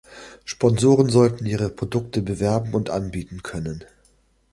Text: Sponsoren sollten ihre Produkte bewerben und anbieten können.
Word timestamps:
Sponsoren 0.45 1.09
sollten 1.11 1.45
ihre 1.45 1.69
Produkte 1.69 2.23
bewerben 2.23 2.73
und 2.73 2.89
anbieten 2.89 3.43
können. 3.43 3.83